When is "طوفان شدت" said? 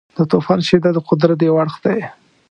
0.31-0.93